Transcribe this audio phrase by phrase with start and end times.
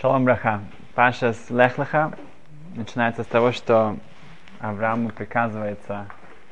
[0.00, 0.60] Шалом Браха.
[0.94, 2.12] Паша с Лехлаха
[2.76, 3.96] начинается с того, что
[4.60, 6.06] Аврааму приказывается,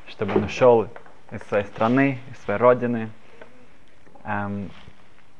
[0.05, 0.89] чтобы он ушел
[1.31, 3.09] из своей страны, из своей родины
[4.25, 4.69] эм,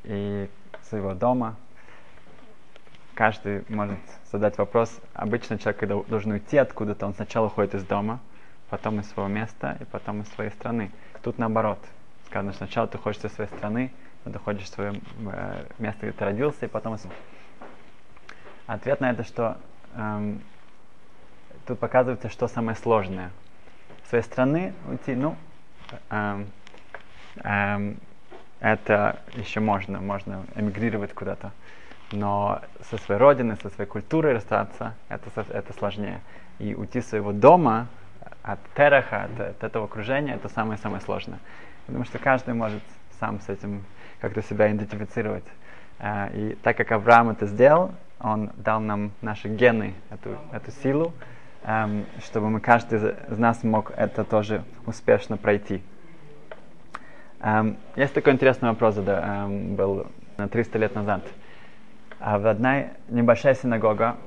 [0.06, 0.50] и
[0.84, 1.58] своего дома.
[3.14, 4.00] Каждый может
[4.32, 5.02] задать вопрос.
[5.14, 8.22] Обычно человек, когда должен уйти откуда-то, он сначала уходит из дома,
[8.70, 10.92] потом из своего места и потом из своей страны.
[11.24, 11.80] Тут наоборот.
[12.28, 13.92] Сказано, сначала ты уходишь из своей страны,
[14.24, 15.02] ты уходишь в свое
[15.34, 17.06] э, место, где ты родился, и потом из
[18.68, 19.58] Ответ на это, что
[19.96, 20.42] эм,
[21.66, 23.32] тут показывается, что самое сложное.
[24.06, 25.38] С своей страны уйти, ну,
[26.10, 26.48] эм,
[27.38, 27.98] эм,
[28.60, 31.54] это еще можно, можно эмигрировать куда-то.
[32.12, 36.20] Но со своей родины, со своей культурой расстаться, это, это сложнее.
[36.60, 37.88] И уйти с своего дома,
[38.44, 41.40] от тераха, от, от этого окружения, это самое-самое сложное.
[41.86, 42.84] Потому что каждый может
[43.20, 43.86] сам с этим
[44.20, 45.46] как-то себя идентифицировать.
[46.00, 51.14] Э, и так как Авраам это сделал, он дал нам наши гены, эту, эту силу,
[51.64, 55.82] эм, чтобы мы, каждый из нас мог это тоже успешно пройти.
[57.40, 60.08] Эм, есть такой интересный вопрос, да, эм, был
[60.38, 61.24] на 300 лет назад.
[62.20, 64.18] А в одной небольшая синагога,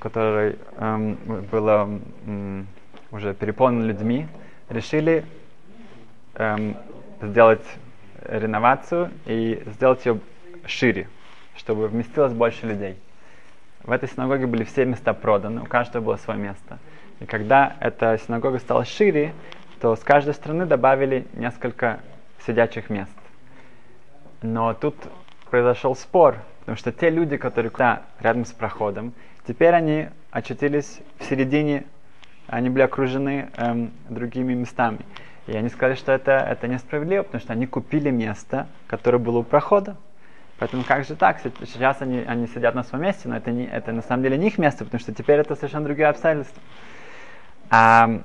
[0.00, 1.16] которая эм,
[1.50, 1.88] была
[2.26, 2.66] эм,
[3.10, 4.26] уже переполнена людьми,
[4.68, 5.24] решили
[6.34, 6.76] эм,
[7.22, 7.64] сделать
[8.22, 10.20] реновацию и сделать ее
[10.66, 11.08] шире,
[11.56, 12.98] чтобы вместилось больше людей.
[13.84, 16.78] В этой синагоге были все места проданы, у каждого было свое место.
[17.20, 19.32] И когда эта синагога стала шире,
[19.80, 22.00] то с каждой стороны добавили несколько
[22.46, 23.10] сидячих мест.
[24.42, 24.94] Но тут
[25.50, 29.12] произошел спор, потому что те люди, которые куда рядом с проходом,
[29.46, 31.84] теперь они очутились в середине,
[32.46, 35.00] они были окружены эм, другими местами.
[35.46, 39.42] И они сказали, что это, это несправедливо, потому что они купили место, которое было у
[39.42, 39.96] прохода.
[40.58, 41.40] Поэтому как же так?
[41.40, 44.48] Сейчас они, они сидят на своем месте, но это, не, это на самом деле не
[44.48, 46.60] их место, потому что теперь это совершенно другие обстоятельства.
[47.70, 48.22] А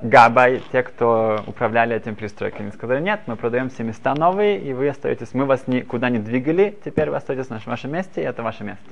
[0.00, 4.88] Габай, те, кто управляли этим пристройками, сказали, нет, мы продаем все места новые, и вы
[4.88, 8.64] остаетесь, мы вас никуда не двигали, теперь вы остаетесь на вашем месте, и это ваше
[8.64, 8.84] место.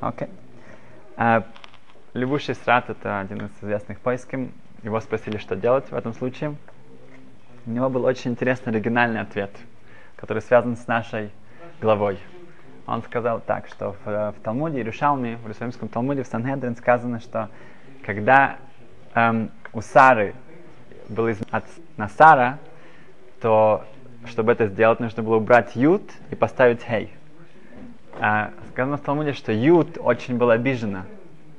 [0.00, 0.28] Окей.
[0.28, 0.30] Okay.
[1.16, 1.44] А,
[2.12, 4.52] Любуший Срат, это один из известных поиским,
[4.82, 6.56] его спросили, что делать в этом случае.
[7.66, 9.50] У него был очень интересный оригинальный ответ,
[10.16, 11.30] который связан с нашей
[11.80, 12.18] главой.
[12.86, 17.48] Он сказал так, что в, в Талмуде Иерушалме, в Иерусалимском Талмуде, в Санхедрин сказано, что
[18.04, 18.56] когда
[19.14, 20.34] эм, у Сары
[21.08, 21.64] был из, от
[21.96, 22.58] Насара,
[23.40, 23.84] то
[24.26, 27.12] чтобы это сделать, нужно было убрать Ют и поставить Хей.
[28.18, 31.06] А, сказано в Талмуде, что Ют очень была обижена.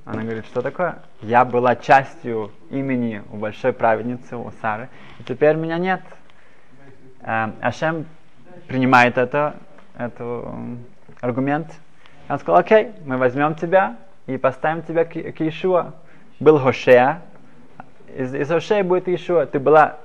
[0.03, 0.99] Она говорит, что такое?
[1.21, 4.89] Я была частью имени у большой праведницы, у Сары,
[5.19, 6.01] и теперь меня нет.
[7.21, 8.05] А, Ашем
[8.67, 9.55] принимает это,
[9.97, 10.53] это
[11.21, 11.67] аргумент.
[12.29, 13.97] Он сказал, окей, мы возьмем тебя
[14.27, 15.93] и поставим тебя к, к Иешуа.
[16.39, 17.21] Был Хошея,
[18.15, 19.45] из, из Хошея будет Иешуа.
[19.45, 19.97] Ты была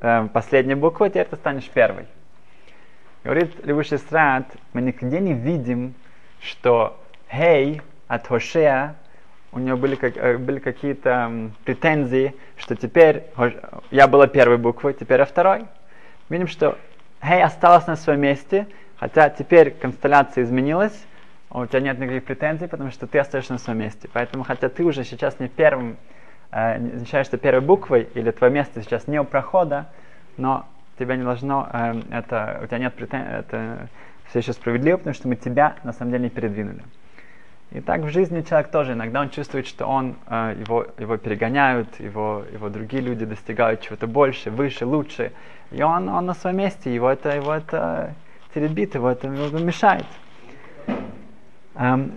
[0.00, 2.06] э, последняя буква, теперь ты станешь первой.
[3.24, 5.94] Говорит Левуший Страт, мы нигде не видим,
[6.40, 6.98] что
[7.30, 8.96] Хей от Хошея
[9.52, 13.24] у него были, как, э, были какие-то претензии, что теперь
[13.90, 15.66] я была первой буквой, теперь я второй.
[16.28, 16.76] Видим, что
[17.22, 18.66] Хей осталась на своем месте,
[19.02, 20.96] Хотя теперь констелляция изменилась,
[21.50, 24.08] у тебя нет никаких претензий, потому что ты остаешься на своем месте.
[24.12, 25.96] Поэтому, хотя ты уже сейчас не первым,
[26.52, 29.86] э, не первой буквой, или твое место сейчас не у прохода,
[30.36, 30.66] но
[31.00, 33.88] тебя не должно, э, это, у тебя нет претензий, это
[34.28, 36.84] все еще справедливо, потому что мы тебя на самом деле не передвинули.
[37.72, 41.98] И так в жизни человек тоже, иногда он чувствует, что он, э, его, его перегоняют,
[41.98, 45.32] его, его другие люди достигают чего-то больше, выше, лучше.
[45.72, 48.14] И он, он на своем месте, его это, его это
[48.54, 50.06] теребит его, это его мешает.
[51.74, 52.12] Эм,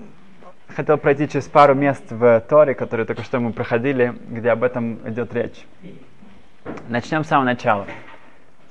[0.75, 4.99] хотел пройти через пару мест в Торе, которые только что мы проходили, где об этом
[5.09, 5.65] идет речь.
[6.89, 7.85] Начнем с самого начала.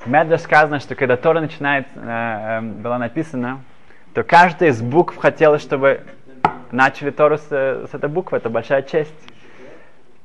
[0.00, 3.60] В Медреш сказано, что когда Тора начинает, э, э, была написана,
[4.12, 6.02] то каждая из букв хотела, чтобы
[6.70, 9.14] начали Тору с, с этой буквы, это большая честь.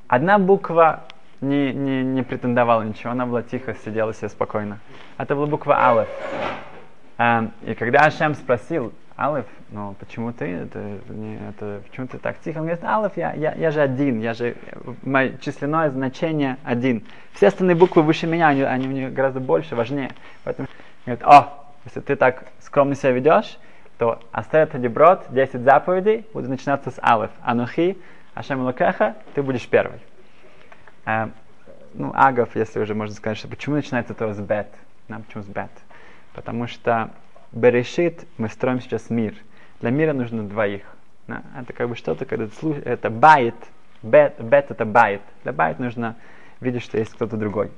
[0.07, 1.05] Одна буква
[1.39, 4.79] не, не, не претендовала ничего, она была тихо, сидела себе спокойно.
[5.17, 6.09] Это была буква Алеф.
[7.19, 10.79] Um, и когда Ашем спросил, Алиф, ну почему ты, это,
[11.09, 12.59] не, это, почему ты так тихо?
[12.59, 14.55] Он говорит, Алиф, я, я, я же один, я же,
[15.03, 17.03] мое численное значение один.
[17.33, 20.11] Все остальные буквы выше меня, они, они мне гораздо больше, важнее.
[20.45, 20.69] Поэтому
[21.05, 23.59] говорит, о, если ты так скромно себя ведешь,
[23.97, 27.31] то оставит Адиброд, 10 заповедей, будут начинаться с Алиф.
[27.41, 27.97] Анухи,
[28.33, 29.99] Ашем Лукеха, ты будешь первый.
[31.05, 31.33] Um,
[31.95, 34.69] ну, Агов, если уже можно сказать, что почему начинается то с бет?
[35.09, 35.71] Нам почему с бет?
[36.39, 37.09] Потому что
[37.51, 39.33] בראשית мы строим сейчас мир.
[39.81, 40.83] Для мира нужно двоих.
[41.27, 41.41] Да?
[41.59, 42.47] Это как бы что-то, когда
[42.85, 43.55] это בית,
[44.01, 45.19] бет, бет это בית.
[45.43, 46.15] Для בית нужно
[46.61, 47.71] видеть, что есть кто-то другой.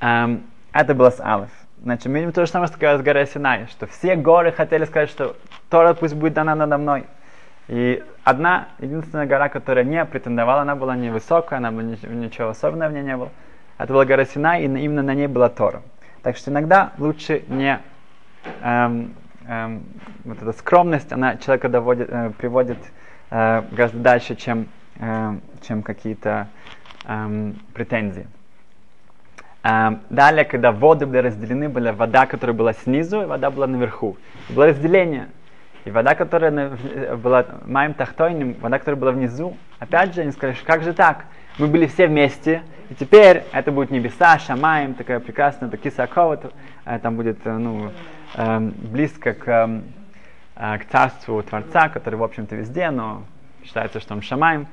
[0.00, 1.50] Эм, это было с Алиф.
[1.82, 5.10] Значит, мы видим то же самое, что с горой Синай, что все горы хотели сказать,
[5.10, 5.34] что
[5.68, 7.06] Тора пусть будет дана надо мной.
[7.66, 12.92] И одна, единственная гора, которая не претендовала, она была невысокая, она была ничего особенного в
[12.92, 13.30] ней не было.
[13.78, 15.82] Это была гора Синай, и именно на ней была Тора.
[16.22, 17.80] Так что иногда лучше не
[18.62, 19.14] эм,
[19.46, 19.82] эм,
[20.24, 22.78] вот эта скромность, она человека доводит, э, приводит
[23.30, 24.68] э, гораздо дальше, чем,
[24.98, 26.48] э, чем какие-то
[27.06, 28.26] э, претензии.
[29.62, 34.18] Эм, далее, когда воды были разделены, была вода, которая была снизу, и вода была наверху.
[34.50, 35.28] Было разделение.
[35.86, 36.76] И вода, которая
[37.16, 41.24] была моим тахтойным, вода, которая была внизу, опять же, они сказали, как же так?
[41.58, 46.40] Мы были все вместе, и теперь это будет небеса, шамаем, такая прекрасная, такие сакова,
[46.84, 47.92] э, там будет э, ну,
[48.34, 49.84] эм, близко к, эм,
[50.56, 53.22] э, к царству Творца, который, в общем-то, везде, но
[53.64, 54.66] считается, что он шамаем.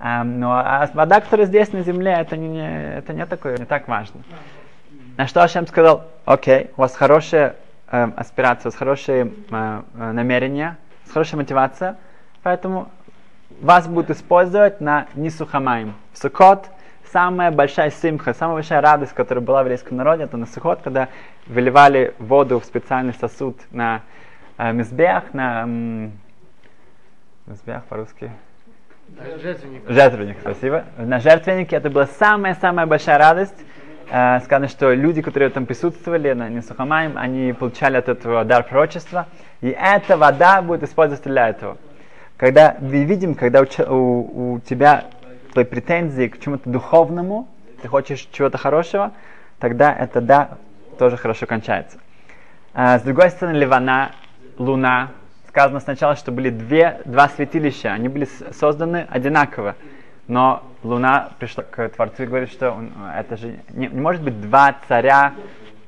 [0.00, 3.86] Um, но а вода, которая здесь на земле, это не, это не такое, не так
[3.86, 4.20] важно.
[5.16, 7.54] На что Ашем сказал, окей, у вас хорошая
[7.86, 9.32] аспирация, у вас хорошие
[9.94, 10.76] намерения,
[11.12, 11.98] хорошая мотивация,
[12.42, 12.90] поэтому
[13.60, 15.94] вас будут использовать на Нисухамаем.
[16.12, 16.68] В Сукот
[17.12, 21.08] самая большая симха, самая большая радость, которая была в еврейском народе, это на Сукот, когда
[21.46, 24.02] выливали воду в специальный сосуд на
[24.58, 25.62] э, мизбех, на...
[25.62, 26.12] М,
[27.46, 28.30] мизбех по-русски?
[29.42, 29.82] Жертвенник.
[29.88, 30.84] Жертвенник, спасибо.
[30.96, 33.64] На жертвеннике это была самая-самая большая радость.
[34.10, 39.26] Э, сказано, что люди, которые там присутствовали на Несухамаем, они получали от этого дар пророчества.
[39.60, 41.76] И эта вода будет использоваться для этого.
[42.36, 45.04] Когда мы видим, когда у, у, у тебя
[45.52, 47.48] твои претензии к чему-то духовному,
[47.82, 49.12] ты хочешь чего-то хорошего,
[49.58, 50.58] тогда это да
[50.98, 51.98] тоже хорошо кончается.
[52.74, 54.12] А, с другой стороны, Ливана,
[54.58, 55.10] Луна,
[55.48, 59.76] сказано сначала, что были две, два святилища, они были созданы одинаково.
[60.26, 64.40] Но Луна пришла к Творцу и говорит, что он, это же не, не может быть
[64.40, 65.34] два царя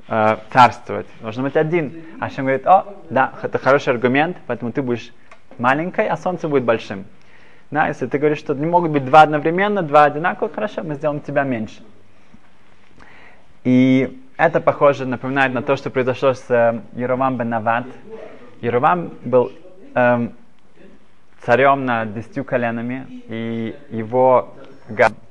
[0.09, 1.07] э, царствовать.
[1.21, 2.05] Должен быть один.
[2.21, 5.13] А Шем говорит, о, да, это хороший аргумент, поэтому ты будешь
[5.59, 7.05] маленькой, а Солнце будет большим.
[7.71, 11.21] Да, если ты говоришь, что не могут быть два одновременно, два одинаковых, хорошо, мы сделаем
[11.21, 11.83] тебя меньше.
[13.65, 17.87] И это похоже, напоминает на то, что произошло с э, Яровам бен Нават.
[18.61, 19.53] Яровам был
[19.95, 20.33] эм,
[21.41, 24.55] царем над десятью коленами, и его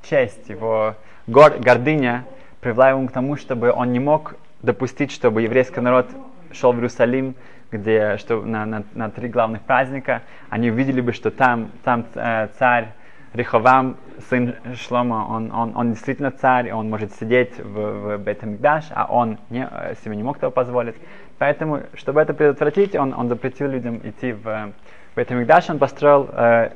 [0.02, 0.94] честь, его
[1.26, 2.24] гор, гордыня
[2.60, 6.08] привела его к тому, чтобы он не мог допустить, чтобы еврейский народ
[6.52, 7.34] шел в Иерусалим,
[7.74, 12.48] где что, на, на, на три главных праздника, они увидели бы, что там, там э,
[12.58, 12.88] царь
[13.34, 13.96] Риховам,
[14.30, 19.38] сын Шлома, он, он, он действительно царь, он может сидеть в, в Бетамикдаш, а он
[19.50, 20.94] не, э, себе не мог этого позволить.
[21.38, 24.72] Поэтому, чтобы это предотвратить, он, он запретил людям идти в
[25.16, 26.70] Бетамикдаш, он построил э,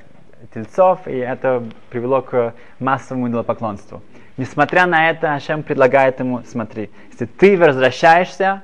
[0.53, 4.03] тельцов, и это привело к массовому идолопоклонству.
[4.37, 8.62] Несмотря на это, Ашем предлагает ему, смотри, если ты возвращаешься,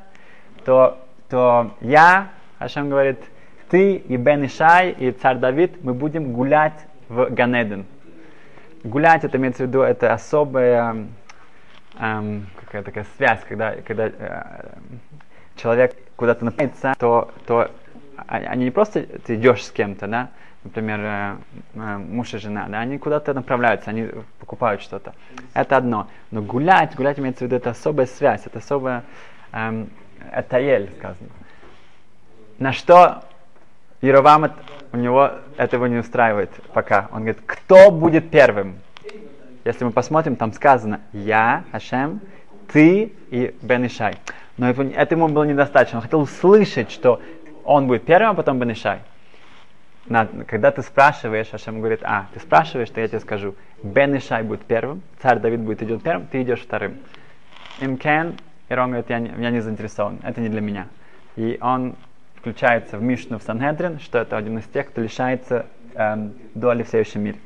[0.65, 1.04] то,
[1.35, 2.29] то я,
[2.61, 3.19] Ашем говорит,
[3.69, 7.87] ты и Бен Ишай, и царь Давид, мы будем гулять в Ганеден.
[8.85, 11.09] Гулять, это имеется в виду, это особая
[11.99, 14.77] эм, какая такая связь, когда, когда э,
[15.57, 17.69] человек куда-то направляется, то, то
[18.29, 20.31] они не просто ты идешь с кем-то, да,
[20.63, 21.37] например, э,
[21.75, 24.08] э, муж и жена, да, они куда-то направляются, они
[24.39, 25.15] покупают что-то.
[25.53, 26.06] Это одно.
[26.31, 29.03] Но гулять, гулять имеется в виду, это особая связь, это особая,
[29.51, 29.91] эм,
[30.33, 31.31] это ель, сказано.
[32.59, 33.25] На что
[34.01, 34.53] Яровам
[34.93, 37.09] у него этого не устраивает пока.
[37.11, 38.79] Он говорит, кто будет первым?
[39.65, 42.21] Если мы посмотрим, там сказано «Я, Ашем,
[42.71, 44.17] ты и Бен Ишай».
[44.59, 45.99] Но это ему было недостаточно.
[45.99, 47.21] Он хотел услышать, что
[47.65, 49.01] он будет первым, а потом Бен Ишай.
[50.47, 54.67] когда ты спрашиваешь, Ашем говорит, а, ты спрашиваешь, то я тебе скажу, Бен Ишай будет
[54.67, 56.99] первым, царь Давид будет идет первым, ты идешь вторым.
[57.81, 58.37] Имкен,
[58.69, 60.87] и он говорит, я не, я не заинтересован, это не для меня.
[61.37, 61.97] И он
[62.37, 66.89] включается в Мишну в Сангедрин, что это один из тех, кто лишается эм, доли в
[66.89, 67.39] следующем мире.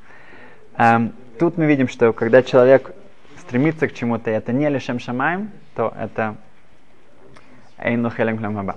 [0.77, 2.93] Эм, тут мы видим, что когда человек
[3.39, 6.37] стремится к чему-то, и это не лишем шамаем, то это
[7.79, 8.77] эйну хелем хламаба.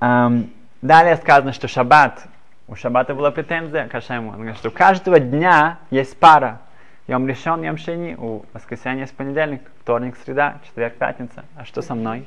[0.00, 0.50] Эм,
[0.82, 2.26] далее сказано, что шаббат,
[2.68, 4.30] у шаббата была претензия к Ашему.
[4.30, 6.60] Он говорит, что у каждого дня есть пара.
[7.08, 11.42] Йом решен, йом шени, у воскресенья есть понедельник, вторник, среда, четверг, пятница.
[11.56, 12.26] А что со мной?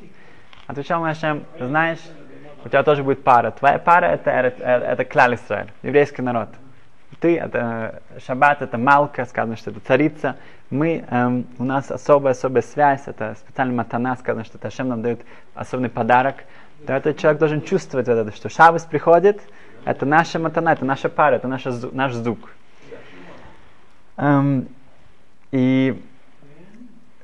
[0.66, 2.00] Отвечал мне Ашем, знаешь,
[2.66, 3.52] у тебя тоже будет пара.
[3.52, 6.50] Твоя пара это, это, это Клал Исраэль, еврейский народ.
[7.20, 10.38] Ты, это Шаббат, это Малка, сказано, что это царица.
[10.72, 15.22] Мы, эм, у нас особая-особая связь, это специальная матана, сказано, что Ташем нам дает
[15.54, 16.38] особенный подарок.
[16.88, 19.44] То этот человек должен чувствовать вот это, что Шаббас приходит,
[19.86, 22.50] Это наша матана, это наша пара, это наша, наш звук.
[24.18, 24.68] Эм,
[25.52, 26.02] и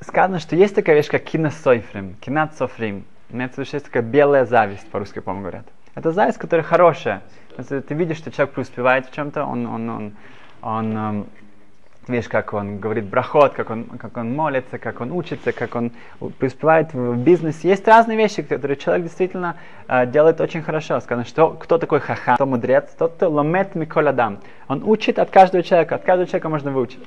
[0.01, 3.05] сказано, что есть такая вещь, как киносойфрим, кинат-софрим.
[3.29, 5.67] Имеется в виду, что есть такая белая зависть, по-русски, по-моему, говорят.
[5.95, 7.21] Это зависть, которая хорошая.
[7.57, 10.13] Если ты видишь, что человек преуспевает в чем-то, он, он, он,
[10.61, 11.27] он, он
[12.09, 15.91] видишь, как он говорит брахот, как он, как он молится, как он учится, как он
[16.37, 17.69] преуспевает в бизнесе.
[17.69, 20.99] Есть разные вещи, которые человек действительно э, делает очень хорошо.
[20.99, 24.39] Сказано, что кто такой хаха, кто мудрец, тот, кто ломет миколадам.
[24.67, 27.03] Он учит от каждого человека, от каждого человека можно выучить.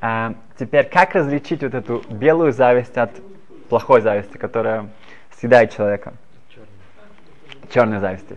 [0.00, 3.10] А, теперь, как различить вот эту белую зависть от
[3.68, 4.88] плохой зависти, которая
[5.38, 6.14] съедает человека?
[7.70, 8.36] Черной зависти.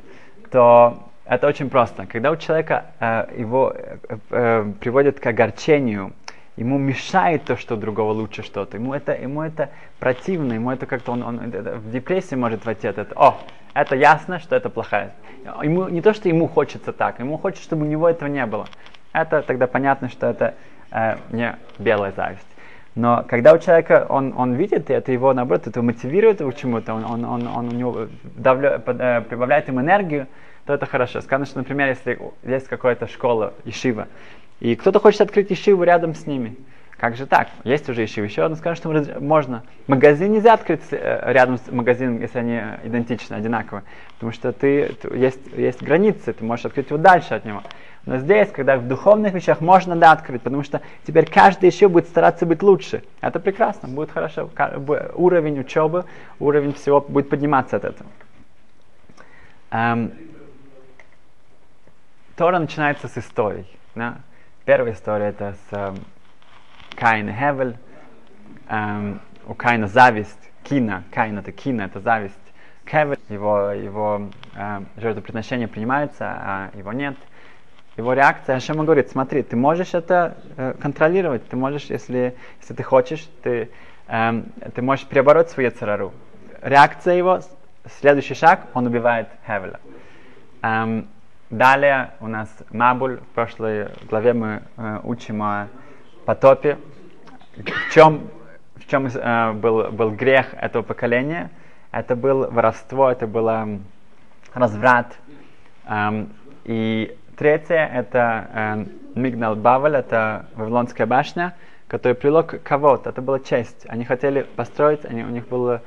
[0.50, 2.06] То это очень просто.
[2.06, 6.14] Когда у человека э, его э, э, приводят к огорчению,
[6.56, 8.78] ему мешает то, что у другого лучше что-то.
[8.78, 9.70] Ему это, ему это
[10.00, 13.28] противно, ему это как-то он, он это, в депрессии может войти от этого.
[13.28, 13.38] О,
[13.74, 15.14] это ясно, что это плохая.
[15.62, 18.68] Ему не то, что ему хочется так, ему хочется, чтобы у него этого не было.
[19.14, 20.56] Это тогда понятно, что это
[20.92, 22.48] э, не белая зависть.
[22.96, 26.96] Но когда у человека он, он видит, и это его, наоборот, это мотивирует его чему-то,
[26.96, 30.26] он, он, он, он у него давля, э, прибавляет им энергию,
[30.68, 31.22] то это хорошо.
[31.22, 34.08] Сказано, что, например, если есть какая-то школа, ешива,
[34.60, 36.58] и кто-то хочет открыть ешиву рядом с ними,
[36.98, 37.48] как же так?
[37.64, 38.26] Есть уже ешива.
[38.26, 39.64] Еще одно скажем, что можно.
[39.86, 43.84] Магазин нельзя открыть э, рядом с магазином, если они идентичны, одинаковые.
[44.16, 47.62] Потому что ты, есть, есть границы, ты можешь открыть его дальше от него.
[48.06, 52.08] Но здесь, когда в духовных вещах можно да открыть, потому что теперь каждый еще будет
[52.08, 53.04] стараться быть лучше.
[53.22, 54.50] Это прекрасно, будет хорошо.
[55.14, 56.06] Уровень учебы,
[56.40, 58.10] уровень всего будет подниматься от этого.
[62.38, 63.66] Тора начинается с историй.
[63.96, 64.20] Да?
[64.64, 65.96] Первая история это с эм,
[66.96, 67.76] Каин и Хевель.
[68.70, 72.36] Эм, у Каина зависть, Кина, Каин это Кина, это зависть.
[72.86, 77.18] Хевель, его, его э, жертвоприношение принимается, а его нет
[77.98, 82.84] его реакция, Ашема говорит, смотри, ты можешь это э, контролировать, ты можешь, если, если ты
[82.84, 83.72] хочешь, ты,
[84.08, 84.44] э,
[84.76, 86.14] ты можешь перебороть свою царару.
[86.62, 87.42] Реакция его,
[88.00, 89.80] следующий шаг, он убивает Хевеля.
[90.62, 91.08] Эм,
[91.50, 95.68] далее у нас Мабуль, в прошлой главе мы э, учим о
[96.26, 96.78] потопе.
[97.56, 98.30] В чем,
[98.76, 101.50] в чем э, был, был грех этого поколения?
[101.92, 103.80] Это было воровство, это было
[104.54, 105.18] разврат.
[105.88, 106.34] Эм,
[106.66, 111.54] и Третье это э, Мигнал Бавель, это Вавилонская башня,
[111.88, 113.86] которая прилог кого-то, это была честь.
[113.88, 115.84] Они хотели построить, они, у них было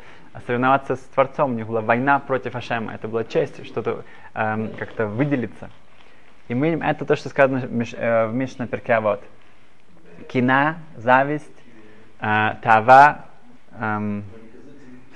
[0.47, 5.07] соревноваться с Творцом, у них была война против Ашема, это была честь, что-то э, как-то
[5.07, 5.71] выделиться.
[6.49, 9.23] И мы видим, это то, что сказано э, в Мишна Перкеавод.
[10.29, 11.47] Кина, зависть,
[12.21, 13.27] э, тава,
[13.73, 14.23] э,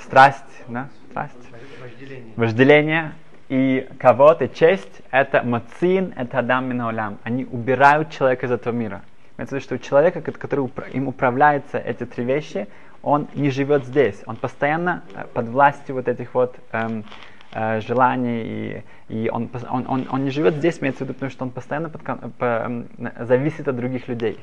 [0.00, 0.88] страсть, да?
[1.10, 1.34] страсть,
[1.80, 2.32] вожделение.
[2.36, 3.12] вожделение
[3.48, 7.18] и кого-то честь— это мацин, это адам минаулям.
[7.22, 9.02] Они убирают человека из этого мира.
[9.36, 12.68] Имеется в виду, что у человека, который им управляется эти три вещи,
[13.04, 14.22] он не живет здесь.
[14.26, 17.04] Он постоянно э, под властью вот этих вот эм,
[17.52, 21.30] э, желаний, и, и он, он, он, он не живет здесь, имеется в виду, потому
[21.30, 22.02] что он постоянно под,
[22.36, 22.88] по, эм,
[23.20, 24.38] зависит от других людей.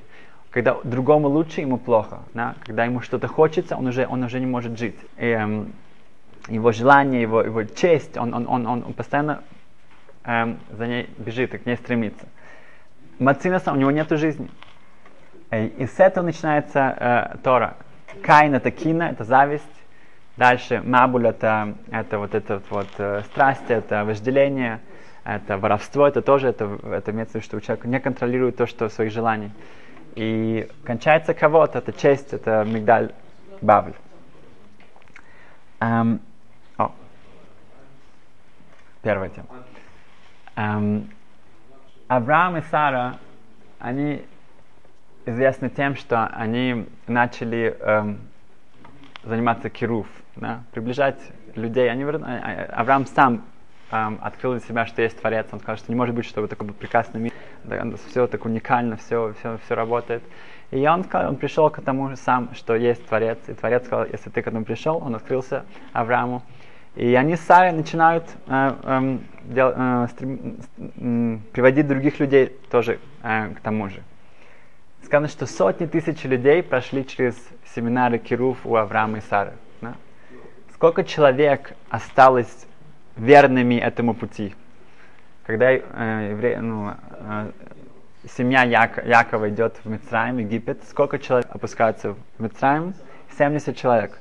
[0.52, 2.20] Когда другому лучше, ему плохо.
[2.34, 2.56] Да?
[2.66, 4.98] Когда ему что-то хочется, он уже, он уже не может жить.
[5.18, 5.74] И, эм,
[6.48, 9.44] его желание, его, его честь, он, он, он, он постоянно
[10.24, 12.28] эм, за ней бежит и к ней стремится.
[13.18, 14.50] Мацинаса, у него нет жизни.
[15.52, 17.76] И с этого начинается э, Тора.
[18.24, 19.64] Каин это кина, это зависть.
[20.38, 24.80] Дальше Мабуль это, это вот это вот э, страсть, это вожделение,
[25.24, 29.52] это воровство, это тоже, это, это имеется что человек не контролирует то, что своих желаний.
[30.16, 33.12] И кончается кого-то, это честь, это мигдаль
[33.62, 33.94] Бавль.
[35.80, 36.20] Um,
[39.02, 39.48] Первая тема.
[40.56, 41.10] Эм,
[42.08, 43.18] Авраам и Сара,
[43.80, 44.24] они
[45.26, 48.20] известны тем, что они начали эм,
[49.24, 51.20] заниматься кируф, да, приближать
[51.56, 51.90] людей.
[51.92, 53.46] Они, а, а, Авраам сам
[53.92, 55.48] эм, открыл для себя, что есть Творец.
[55.52, 58.98] Он сказал, что не может быть, чтобы такой был прекрасный мир, да, все так уникально,
[58.98, 60.24] все, все, все работает.
[60.72, 63.38] И он, сказал, он пришел к тому сам, что есть Творец.
[63.48, 66.42] И Творец сказал, если ты к этому пришел, он открылся Аврааму.
[66.96, 73.50] И они сами начинают э, э, дел, э, стрем, э, приводить других людей тоже э,
[73.50, 74.02] к тому же.
[75.04, 77.36] Сказано, что сотни тысяч людей прошли через
[77.76, 79.54] семинары Кируф у Авраама и Сары.
[79.82, 79.96] Да?
[80.74, 82.66] Сколько человек осталось
[83.16, 84.56] верными этому пути?
[85.46, 85.82] Когда э,
[86.32, 87.52] евре, ну, э,
[88.36, 92.94] семья Як, Якова идет в Мицраим, Египет, сколько человек опускаются в Мицраим?
[93.38, 94.20] 70 человек.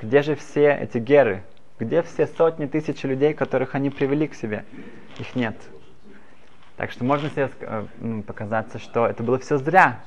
[0.00, 1.42] Где же все эти геры?
[1.78, 4.64] Где все сотни тысяч людей, которых они привели к себе?
[5.18, 5.56] их нет.
[6.76, 10.00] Так что можно себе э, ну, показаться, что это было все зря.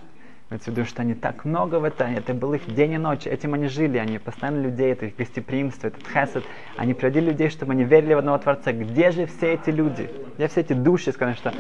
[0.49, 3.27] Имеется в виду, что они так много в этом, это был их день и ночь,
[3.27, 6.45] этим они жили, они постоянно людей, это их гостеприимство, этот хесед,
[6.77, 8.71] они приводили людей, чтобы они верили в одного Творца.
[8.71, 10.09] Где же все эти люди?
[10.37, 11.53] Где все эти души, скажем, что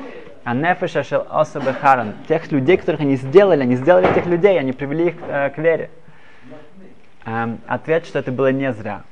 [0.45, 5.07] Анефеш Ашел Осабе Харан, тех людей, которых они сделали, они сделали этих людей, они привели
[5.07, 5.89] их э, к вере.
[7.25, 9.03] Эм, ответ, что это было не зря.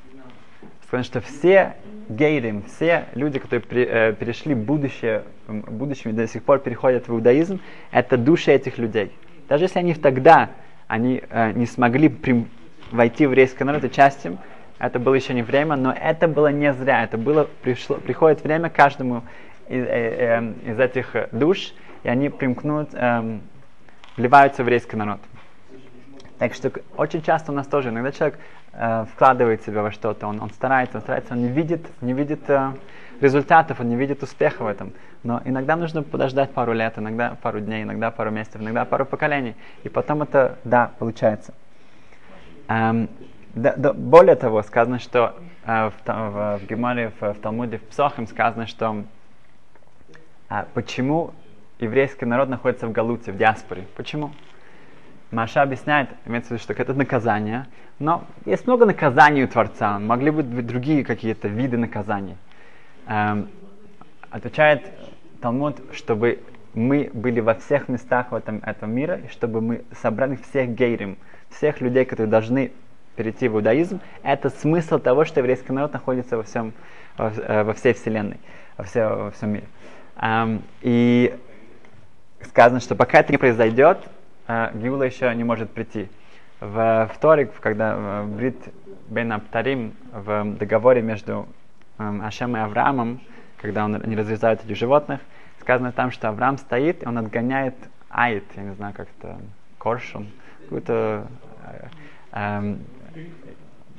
[0.84, 1.76] Сказано, что все
[2.08, 7.60] гейрим, все люди, которые при, э, перешли будущее, будущими до сих пор переходят в иудаизм,
[7.92, 9.12] это души этих людей.
[9.48, 10.50] Даже если они тогда
[10.88, 12.46] они э, не смогли при,
[12.92, 14.38] войти в еврейский народ им,
[14.78, 17.04] это было еще не время, но это было не зря.
[17.04, 19.24] Это было, пришло, приходит время каждому
[19.68, 21.74] из, э, э, из этих душ,
[22.04, 23.40] и они примкнут, э,
[24.18, 25.20] вливаются в еврейский народ.
[26.38, 28.38] Так что очень часто у нас тоже, иногда человек
[28.74, 32.50] э, вкладывает себя во что-то, он, он старается, он старается, он не видит, не видит
[32.50, 32.74] э,
[33.22, 34.94] результатов, он не видит успеха в этом.
[35.24, 39.56] Но иногда нужно подождать пару лет, иногда пару дней, иногда пару месяцев, иногда пару поколений.
[39.84, 41.54] И потом это, да, получается.
[42.68, 43.10] Эм,
[43.54, 47.84] да, да, более того, сказано, что э, в, в, в Геморе, в, в Талмуде, в
[47.84, 49.04] Псохим сказано, что
[50.50, 51.34] э, почему
[51.80, 53.86] еврейский народ находится в Галуте, в диаспоре.
[53.96, 54.32] Почему?
[55.32, 57.66] Маша объясняет, имеется в виду, что это наказание,
[58.00, 62.38] но есть много наказаний у Творца, могли быть другие какие-то виды наказаний.
[63.08, 63.50] Эм,
[64.32, 64.82] отвечает
[65.42, 66.40] Талмуд, чтобы
[66.74, 71.18] мы были во всех местах в этом, этом мире, и чтобы мы собрали всех гейрим,
[71.50, 72.72] всех людей, которые должны
[73.16, 76.74] перейти в иудаизм, это смысл того, что еврейский народ находится во, всем,
[77.18, 78.40] во, э, во всей вселенной,
[78.78, 79.68] во, все, во всем мире.
[80.18, 81.38] Um, и
[82.42, 84.00] сказано, что пока это не произойдет,
[84.48, 86.10] uh, Гиула еще не может прийти.
[86.60, 88.58] В вторник, когда в Брит
[89.10, 91.48] Бен Аптарим, в договоре между
[91.98, 93.22] Ашем и Авраамом,
[93.62, 95.22] когда он, они разрезают этих животных,
[95.60, 97.76] сказано там, что Авраам стоит, и он отгоняет
[98.10, 99.38] айт, я не знаю, как это,
[99.78, 100.28] коршун,
[100.64, 101.28] какую-то
[101.64, 101.88] э,
[102.32, 102.76] э,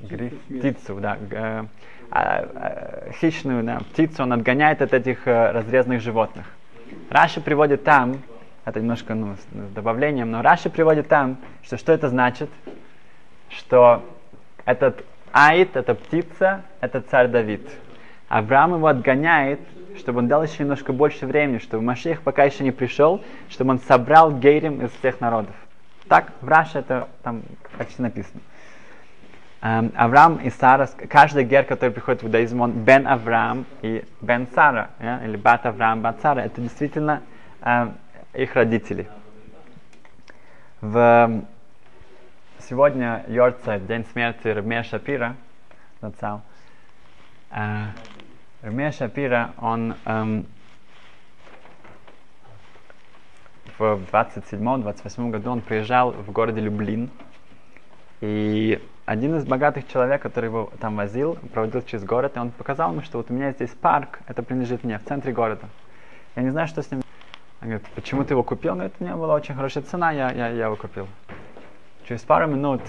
[0.02, 1.64] гриф, птицу, да, э,
[2.12, 6.46] э, хищную да, птицу, он отгоняет от этих э, разрезанных животных.
[7.10, 8.22] Раши приводит там,
[8.64, 12.50] это немножко ну, с добавлением, но Раши приводит там, что что это значит?
[13.48, 14.04] Что
[14.64, 17.68] этот Аид, эта птица, это царь Давид.
[18.28, 19.60] Авраам его отгоняет,
[19.98, 23.78] чтобы он дал еще немножко больше времени, чтобы Машех пока еще не пришел, чтобы он
[23.80, 25.54] собрал гейрим из всех народов.
[26.08, 27.42] Так в Раше это там
[27.78, 28.40] почти написано.
[29.62, 34.46] Um, Авраам и Сара, каждый гер, который приходит в иудаизм, он Бен Авраам и Бен
[34.54, 35.24] Сара, yeah?
[35.24, 37.22] или Бат Авраам, Бат Сара, это действительно
[37.62, 37.92] uh,
[38.34, 39.08] их родители.
[40.82, 41.42] В,
[42.68, 45.34] сегодня Йорца, день смерти Рабмея Шапира,
[46.02, 46.42] Нацал,
[47.56, 47.88] uh,
[48.62, 50.46] Рабмея Шапира, он um,
[53.78, 57.10] в 27-28 году он приезжал в городе Люблин,
[58.20, 62.92] и один из богатых человек, который его там возил, проводил через город, и он показал
[62.92, 65.68] ему, что вот у меня здесь парк, это принадлежит мне, в центре города.
[66.34, 67.02] Я не знаю, что с ним.
[67.62, 68.72] Он говорит, почему ты его купил?
[68.72, 71.06] Он говорит, у меня была очень хорошая цена, я, я, я его купил.
[72.08, 72.82] Через пару минут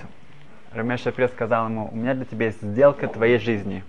[0.74, 3.84] Рамеш Шапир сказал ему, у меня для тебя есть сделка твоей жизни.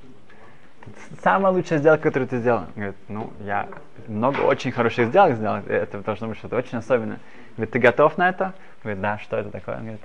[1.23, 2.67] Самая лучшая сделка, которую ты сделал.
[2.75, 3.69] Говорит, ну, я
[4.07, 7.19] много очень хороших сделок сделал, это должно быть что-то очень особенное.
[7.57, 8.55] Говорит, ты готов на это?
[8.83, 9.77] Говорит, да, что это такое?
[9.77, 10.01] Он говорит,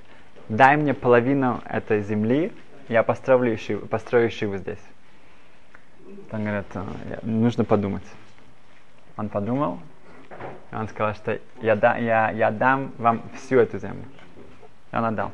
[0.49, 2.51] дай мне половину этой земли,
[2.89, 4.83] я построю шиву, построю шиву здесь.
[6.31, 6.65] Он говорит,
[7.21, 8.03] нужно подумать.
[9.15, 9.79] Он подумал,
[10.71, 14.03] и он сказал, что я, да, я, я дам вам всю эту землю.
[14.91, 15.31] И он отдал.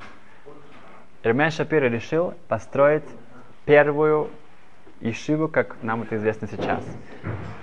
[1.24, 3.04] Ирмен Шапир решил построить
[3.66, 4.30] первую
[5.02, 6.84] Ишиву, как нам это известно сейчас.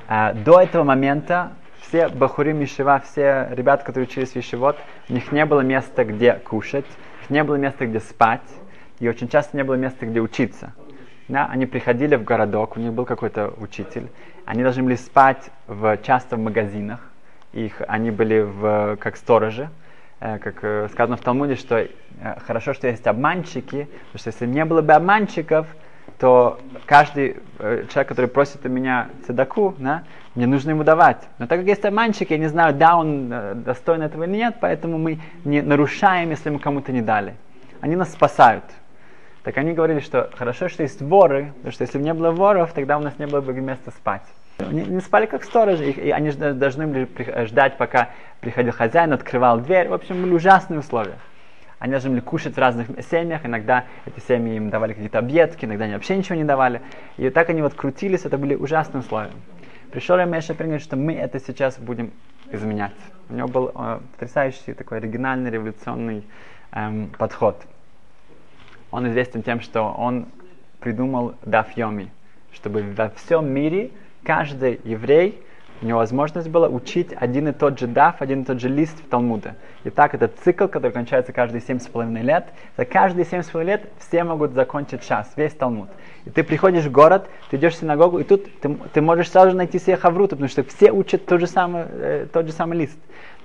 [0.09, 4.77] А, до этого момента все бахурим Ишива, все ребята, которые учились в Ишивот,
[5.09, 6.87] у них не было места, где кушать,
[7.29, 8.49] не было места, где спать,
[8.99, 10.73] и очень часто не было места, где учиться.
[11.29, 14.09] Да, они приходили в городок, у них был какой-то учитель,
[14.45, 17.01] они должны были спать в, часто в магазинах,
[17.53, 19.69] их, они были в, как сторожи,
[20.21, 21.89] э, как э, сказано в Талмуде, что э,
[22.47, 25.67] хорошо, что есть обманщики, потому что если не было бы обманщиков,
[26.19, 31.29] то каждый э, человек, который просит у меня цедаку, да, мне нужно ему давать.
[31.39, 34.57] Но так как есть обманщик, я не знаю, да, он э, достоин этого или нет,
[34.61, 37.35] поэтому мы не нарушаем, если мы кому-то не дали.
[37.81, 38.65] Они нас спасают.
[39.43, 42.73] Так они говорили, что хорошо, что есть воры, потому что если бы не было воров,
[42.73, 44.25] тогда у нас не было бы места спать.
[44.59, 47.09] Они не спали как сторожи, и они должны были
[47.45, 48.09] ждать, пока
[48.41, 49.89] приходил хозяин, открывал дверь.
[49.89, 51.19] В общем, были ужасные условия.
[51.79, 55.85] Они должны были кушать в разных семьях, иногда эти семьи им давали какие-то объедки, иногда
[55.85, 56.81] они вообще ничего не давали.
[57.19, 59.33] И так они вот крутились, это были ужасные условия.
[59.93, 62.13] Пришел Рамеша и говорит, что мы это сейчас будем
[62.51, 62.95] изменять.
[63.29, 66.25] У него был э, потрясающий такой оригинальный революционный
[66.73, 67.61] эм, подход.
[68.91, 70.29] Он известен тем, что он
[70.81, 72.11] придумал дафьоми,
[72.53, 73.91] чтобы во всем мире
[74.23, 75.43] каждый еврей
[75.83, 78.99] у него возможность была учить один и тот же даф, один и тот же лист
[78.99, 79.55] в Талмуде.
[79.85, 83.51] И так этот цикл, который кончается каждые семь с половиной лет, за каждые семь с
[83.51, 85.89] половиной лет все могут закончить час, весь Талмуд.
[86.25, 89.51] И ты приходишь в город, ты идешь в синагогу, и тут ты, ты можешь сразу
[89.51, 92.79] же найти себе хавруту, потому что все учат тот же самый, э, тот же самый
[92.79, 92.99] лист.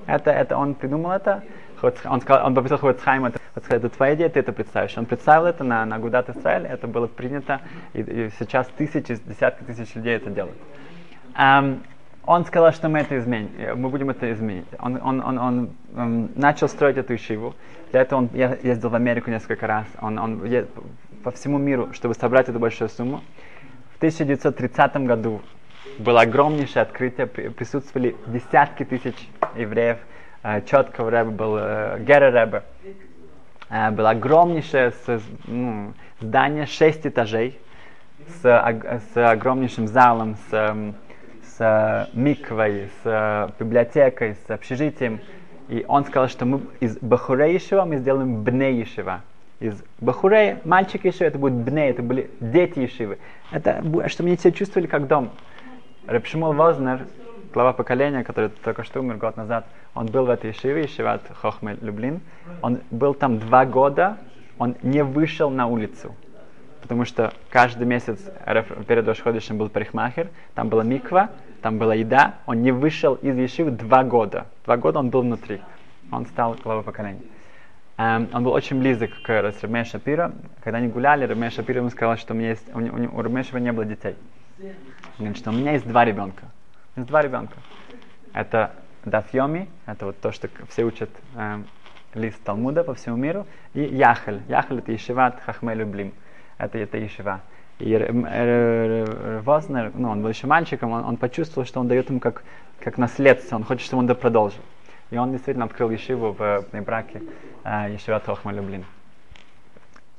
[0.08, 1.44] Это, это он придумал это,
[1.82, 4.98] он, сказал, он попросил Хоцхайма, это, это твоя идея, ты это представишь.
[4.98, 7.62] Он представил это на, на Гудат Израиль, это было принято,
[7.94, 10.58] и, и сейчас тысячи, десятки тысяч людей это делают.
[11.36, 11.82] Um,
[12.26, 14.66] он сказал, что мы это изменим, мы будем это изменить.
[14.80, 17.56] Он, он, он, он um, начал строить эту ишиву.
[17.92, 19.88] Для этого он ездил в Америку несколько раз.
[20.02, 20.42] Он, он
[21.24, 23.22] по всему миру, чтобы собрать эту большую сумму.
[23.94, 25.42] В 1930 году
[25.98, 29.16] было огромнейшее открытие, присутствовали десятки тысяч
[29.56, 29.98] евреев.
[30.44, 32.64] Э, Четкого рэба был э, Гера рэба.
[33.70, 34.94] Э, было огромнейшее
[35.46, 37.60] ну, здание, шесть этажей,
[38.28, 40.96] с, с огромнейшим залом, с эм,
[41.58, 45.20] с миквой, с библиотекой, с общежитием.
[45.70, 49.22] И он сказал, что мы из Бахурей Ишива мы сделаем Бней Ишива.
[49.60, 53.20] Из Бахурей, мальчик Ишива, это будет Бней, это были дети Ишивы.
[53.52, 55.30] Это, чтобы они себя чувствовали как дом.
[56.08, 57.08] Рабшимул Вознер,
[57.54, 61.78] глава поколения, который только что умер год назад, он был в этой Ишиве, Ишиват Хохмель
[61.82, 62.22] Люблин.
[62.62, 64.18] Он был там два года,
[64.58, 66.16] он не вышел на улицу
[66.82, 68.20] потому что каждый месяц
[68.88, 71.30] перед Рошходишем был парикмахер, там была миква,
[71.62, 74.48] там была еда, он не вышел из Ешивы два года.
[74.66, 75.62] Два года он был внутри.
[76.12, 77.22] Он стал главой поколения.
[77.98, 79.30] Um, он был очень близок к
[79.62, 80.32] Раме Шапира.
[80.64, 83.44] Когда они гуляли, Раме Шапира ему сказал, что у, меня есть, у, у, у Раме
[83.60, 84.16] не было детей.
[84.60, 84.74] Он
[85.20, 86.46] говорит, что у меня есть два ребенка.
[86.96, 87.58] Есть два ребенка.
[88.34, 88.72] Это
[89.06, 91.68] Дафьоми, это вот то, что все учат эм,
[92.16, 94.42] лист Талмуда по всему миру, и Яхаль.
[94.48, 96.14] Яхаль это Ешиват Хахмелю Блим
[96.66, 97.42] это, это Ешива.
[97.80, 97.96] И
[99.44, 102.44] Вознер, ну, он был еще мальчиком, он, он почувствовал, что он дает ему как,
[102.80, 104.62] как наследство, он хочет, чтобы он это продолжил.
[105.10, 107.22] И он действительно открыл Ешиву в Небраке,
[107.64, 108.86] э, Ешива Тохма Люблин.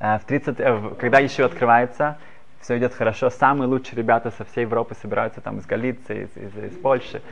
[0.00, 2.18] Э, в 30, э, когда Ешива открывается,
[2.61, 6.72] все идет хорошо, самые лучшие ребята со всей Европы собираются там из Галиции, из, из,
[6.72, 7.22] из Польши.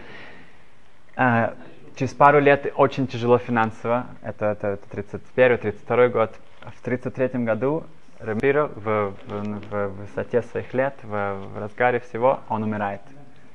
[1.17, 1.55] Э,
[1.97, 6.35] через пару лет очень тяжело финансово, это, это, это 31-32 год.
[6.77, 7.85] В 33 году
[8.21, 13.01] Рамбира в, в, в высоте своих лет, в, в разгаре всего, он умирает.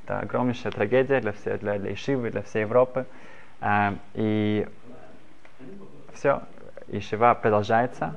[0.04, 3.06] Это огромнейшая трагедия для, всей, для, для Ишивы, для всей Европы.
[3.62, 4.67] Э, и
[6.13, 6.41] все,
[6.88, 8.15] Ишива продолжается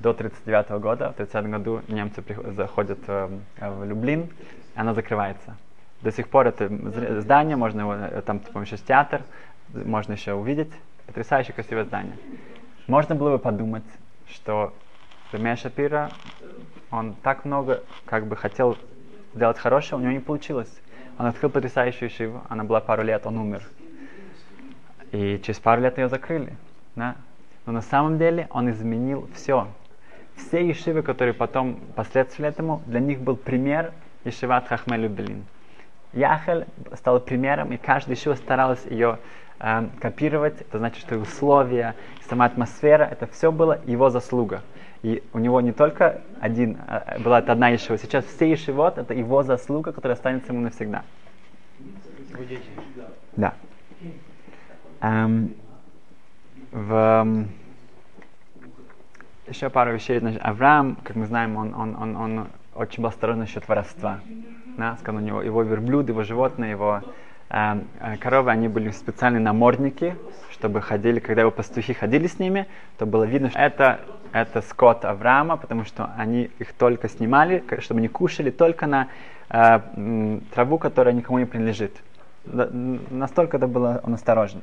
[0.00, 1.12] до 1939 года.
[1.12, 4.28] В 1930 году немцы заходят в, в Люблин,
[4.74, 5.56] она закрывается.
[6.02, 6.68] До сих пор это
[7.22, 9.22] здание, можно его, э, там, по-моему, еще театр,
[9.72, 10.72] можно еще увидеть.
[11.06, 12.16] Потрясающе красивое здание.
[12.86, 13.84] Можно было бы подумать,
[14.28, 14.74] что
[15.32, 16.10] Ремия Шапира,
[16.90, 18.76] он так много как бы хотел
[19.34, 20.72] сделать хорошее, у него не получилось.
[21.18, 23.62] Он открыл потрясающую шиву, она была пару лет, он умер.
[25.12, 26.56] И через пару лет ее закрыли.
[26.94, 27.16] Да?
[27.64, 29.66] Но на самом деле он изменил все.
[30.36, 33.92] Все ешивы, которые потом последовали этому, для них был пример
[34.24, 35.44] Ешиват Хахмелю Белин.
[36.12, 39.18] Яхель стал примером, и каждая ешива старалась ее
[39.58, 40.60] э, копировать.
[40.60, 41.94] Это значит, что условия,
[42.28, 44.62] сама атмосфера, это все было его заслуга.
[45.02, 49.14] И у него не только один, а, была это одна Ешива, сейчас все Ешивот, это
[49.14, 51.04] его заслуга, которая останется ему навсегда.
[53.36, 53.54] Да.
[55.00, 55.54] Эм,
[56.72, 57.46] в,
[59.48, 60.18] еще пару вещей.
[60.18, 64.20] Значит, Авраам, как мы знаем, он, он, он, он очень был осторожен насчет воровства.
[64.76, 67.02] Да, сказано, у него его верблюд, его животные, его
[67.48, 67.76] э,
[68.20, 70.16] коровы, они были специальные намордники,
[70.50, 72.66] чтобы ходили, когда его пастухи ходили с ними,
[72.98, 74.00] то было видно, что это
[74.42, 79.08] это скот Авраама, потому что они их только снимали, чтобы они кушали только на
[79.48, 81.96] э, траву, которая никому не принадлежит.
[82.44, 84.62] Настолько это было он осторожен.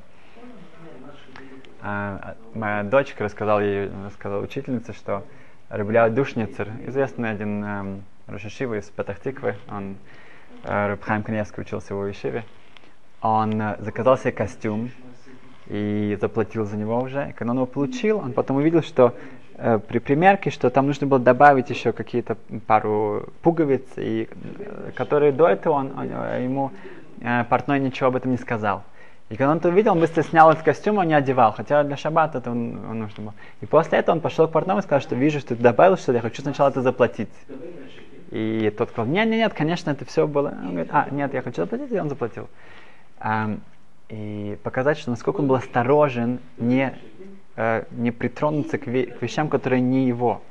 [1.82, 5.24] А, моя дочка рассказала ей, рассказала учительнице, что
[5.68, 9.98] Рабля Душницер, известный один э, Рошишива из Патахтиквы, он
[10.64, 12.46] э, Рабхайм Каневский учился в Ишиве,
[13.22, 14.92] он э, заказал себе костюм
[15.68, 17.34] и заплатил за него уже.
[17.38, 19.14] Когда он его получил, он потом увидел, что
[19.56, 25.32] Э, при примерке, что там нужно было добавить еще какие-то пару пуговиц, и, э, которые
[25.32, 26.72] до этого он, он, э, ему
[27.22, 28.84] э, портной ничего об этом не сказал.
[29.30, 31.98] И когда он это увидел, он быстро снял этот костюм, он не одевал, хотя для
[31.98, 33.34] шаббата это он, он нужно было.
[33.62, 36.13] И после этого он пошел к портному и сказал, что вижу, что ты добавил что-то,
[36.13, 37.30] я хочу сначала это заплатить.
[38.32, 40.50] И тот сказал, нет, нет, нет, конечно, это все было.
[40.50, 42.50] Он говорит, а, нет, я хочу заплатить, и он заплатил.
[43.20, 43.60] Um,
[44.10, 46.94] и показать, что насколько он был осторожен не,
[47.56, 50.42] э, не притронуться к, ве- к вещам, которые не его.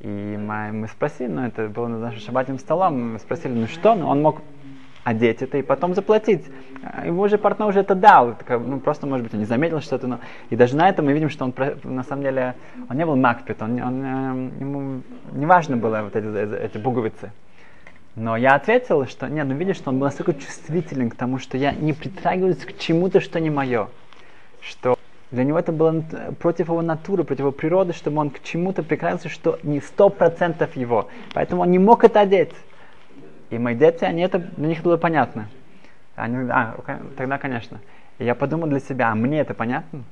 [0.00, 3.94] И мы, мы спросили, ну это было на нашем шабатным столом, мы спросили, ну что,
[3.94, 4.40] ну он мог
[5.08, 6.44] одеть это и потом заплатить.
[7.04, 8.30] Ему уже партнер уже это дал.
[8.30, 10.06] Это, ну, просто, может быть, он не заметил что-то.
[10.06, 10.20] Но...
[10.50, 11.54] И даже на этом мы видим, что он,
[11.84, 12.54] на самом деле,
[12.88, 15.02] он не был макпит, он, он, э, ему
[15.32, 17.32] не важно было вот эти, эти пуговицы.
[18.14, 21.56] Но я ответил, что нет, ну видишь, что он был настолько чувствителен к тому, что
[21.56, 23.88] я не притрагиваюсь к чему-то, что не мое.
[24.60, 24.98] Что
[25.30, 26.02] для него это было
[26.38, 30.74] против его натуры, против его природы, чтобы он к чему-то прикасался, что не сто процентов
[30.74, 31.08] его.
[31.34, 32.52] Поэтому он не мог это одеть.
[33.50, 35.48] И мои дети, они это, для них было понятно.
[36.16, 36.76] Они, а,
[37.16, 37.78] тогда, конечно.
[38.18, 40.04] И я подумал для себя, а мне это понятно?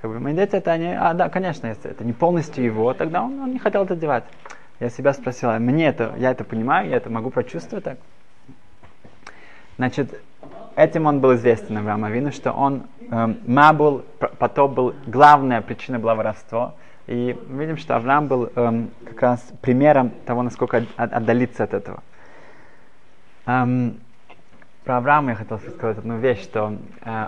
[0.00, 3.22] Как бы мои дети, это они, а, да, конечно, если это не полностью его, тогда
[3.22, 4.24] он, он не хотел это одевать.
[4.80, 7.98] Я себя спросил, мне это, я это понимаю, я это могу прочувствовать так?
[9.76, 10.20] Значит,
[10.76, 14.02] этим он был известен Авраам Авину, что он, эм, Мабул,
[14.38, 16.74] потоп был, главная причина была воровство.
[17.06, 22.02] И мы видим, что Авраам был эм, как раз примером того, насколько отдалиться от этого.
[23.46, 23.98] Эм,
[24.84, 27.26] про Авраама я хотел сказать одну вещь, что э,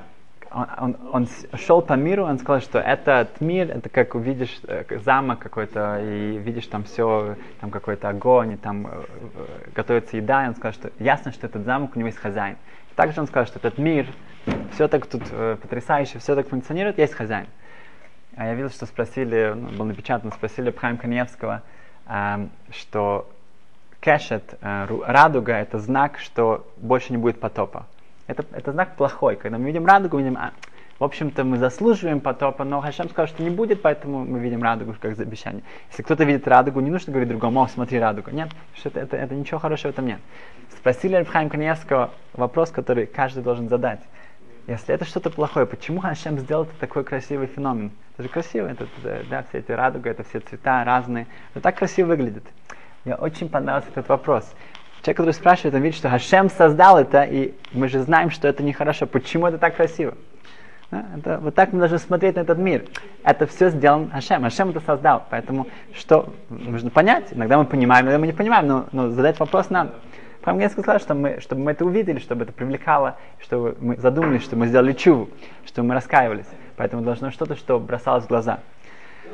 [0.52, 4.98] он, он, он шел по миру, он сказал, что этот мир, это как увидишь э,
[5.04, 10.44] замок какой-то, и видишь там все, там какой-то огонь, и там э, э, готовится еда,
[10.44, 12.56] и он сказал, что ясно, что этот замок, у него есть хозяин.
[12.96, 14.06] Также он сказал, что этот мир,
[14.72, 17.46] все так тут э, потрясающе, все так функционирует, есть хозяин.
[18.36, 21.62] А я видел, что спросили, ну, было напечатано, спросили Пхайм Каневского,
[22.06, 23.30] э, что
[24.00, 27.86] кэшет, э, радуга, это знак, что больше не будет потопа.
[28.26, 29.36] Это, это знак плохой.
[29.36, 30.52] Когда мы видим радугу, мы видим, а,
[31.00, 34.94] в общем-то, мы заслуживаем потопа, но Хашем сказал, что не будет, поэтому мы видим радугу
[35.00, 35.62] как за обещание.
[35.88, 38.30] Если кто-то видит радугу, не нужно говорить другому, о, смотри радугу.
[38.30, 40.20] Нет, что это, это, это ничего хорошего в нет.
[40.76, 44.00] Спросили Рабхайм Каневского вопрос, который каждый должен задать.
[44.66, 47.92] Если это что-то плохое, почему Хашем сделал такой красивый феномен?
[48.18, 48.86] Это же красиво, это,
[49.30, 51.26] да, все эти радуги, это все цвета разные.
[51.54, 52.44] Это так красиво выглядит.
[53.06, 54.52] Мне очень понравился этот вопрос.
[55.00, 58.62] Человек, который спрашивает, он видит, что Хашем создал это, и мы же знаем, что это
[58.62, 59.06] нехорошо.
[59.06, 60.14] Почему это так красиво?
[60.90, 62.84] Это, вот так мы должны смотреть на этот мир.
[63.22, 64.42] Это все сделан Хашем.
[64.42, 65.24] Хашем это создал.
[65.30, 67.28] Поэтому что нужно понять?
[67.30, 69.90] Иногда мы понимаем, иногда мы не понимаем, но, но задать вопрос нам.
[70.42, 74.42] Прям я сказал, что мы, чтобы мы это увидели, чтобы это привлекало, чтобы мы задумались,
[74.42, 75.28] что мы сделали чуву,
[75.64, 76.48] чтобы мы раскаивались.
[76.76, 78.60] Поэтому должно что-то, что бросалось в глаза.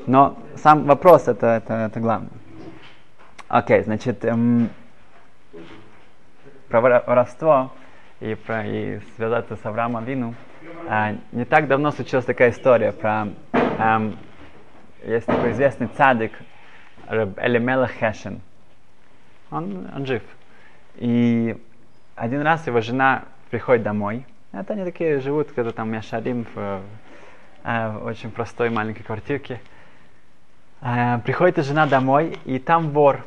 [0.06, 2.30] Но сам вопрос это, это, это главное.
[3.48, 4.68] Окей, значит, эм,
[6.68, 7.72] про воровство
[8.20, 10.34] и, про, и связаться с Авраамом Вину.
[10.88, 13.28] А, не так давно случилась такая история про...
[13.52, 14.18] Эм,
[15.04, 16.32] есть такой известный цадик
[17.08, 18.40] Элемела Хешен.
[19.50, 20.22] Он, он жив.
[20.96, 21.56] И
[22.14, 24.24] один раз его жена приходит домой.
[24.52, 26.80] Это они такие живут, когда там Яшарим в,
[27.64, 29.60] э, в очень простой маленькой квартирке.
[30.80, 33.24] Э, приходит жена домой, и там вор.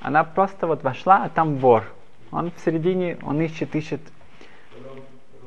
[0.00, 1.84] Она просто вот вошла, а там вор.
[2.30, 4.00] Он в середине, он ищет, ищет.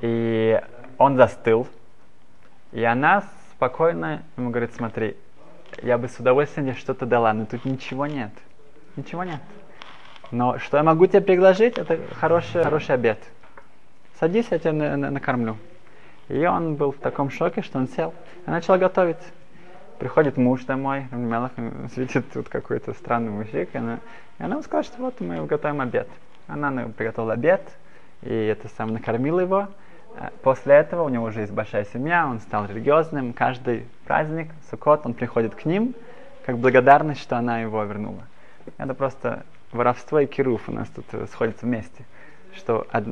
[0.02, 0.60] И
[1.02, 1.68] он застыл.
[2.72, 5.18] И она спокойно ему говорит, смотри,
[5.82, 8.32] я бы с удовольствием что-то дала, но тут ничего нет.
[8.96, 9.42] Ничего нет.
[10.32, 13.20] Но что я могу тебе предложить, это хороший, хороший обед.
[14.20, 15.58] Садись, я тебя на, на, накормлю.
[16.30, 18.14] И он был в таком шоке, что он сел
[18.46, 19.18] и начал готовить.
[20.00, 21.52] Приходит муж домой, Мелах
[21.96, 24.00] видит тут какой-то странный мужик, и она,
[24.40, 26.08] и она ему сказала, что вот мы готовим обед.
[26.48, 27.62] Она приготовила обед,
[28.22, 29.68] и это сам накормила его.
[30.16, 33.34] Э, после этого у него уже есть большая семья, он стал религиозным.
[33.34, 35.94] Каждый праздник, Сукот, он приходит к ним,
[36.46, 38.24] как благодарность, что она его вернула.
[38.78, 42.04] Это просто воровство и кируф у нас тут э, сходятся вместе.
[42.56, 43.06] Что од...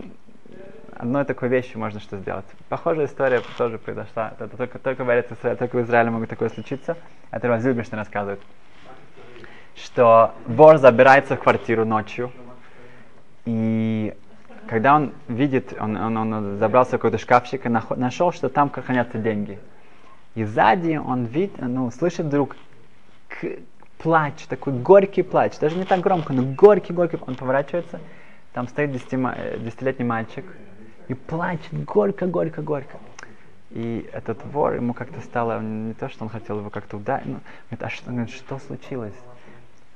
[0.96, 2.46] одной такой вещи можно что сделать.
[2.68, 4.34] Похожая история тоже произошла.
[4.38, 6.98] Это только, только, в Израиле, только в Израиле могут такое случиться.
[7.32, 8.42] Это Разильбишн рассказывает.
[9.76, 12.32] Что вор забирается в квартиру ночью,
[13.46, 14.14] и
[14.70, 19.18] когда он видит, он, он, он забрался в какой-то шкафчик и нашел, что там хранятся
[19.18, 19.58] деньги.
[20.36, 22.56] И сзади он видит, ну, слышит вдруг
[23.98, 27.18] плач, такой горький плач, даже не так громко, но горький-горький.
[27.26, 28.00] Он поворачивается,
[28.54, 30.46] там стоит десятилетний мальчик
[31.08, 33.00] и плачет горько-горько-горько.
[33.72, 37.40] И этот вор, ему как-то стало, не то, что он хотел его как-то ударить, но
[37.72, 39.18] говорит, а что, он говорит, что случилось?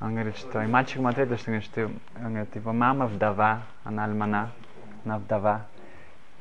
[0.02, 0.64] Он говорит, что...
[0.64, 4.50] И мальчик ему ответил, что, говорит, что он говорит, его мама вдова, она альмана,
[5.06, 5.66] она вдова.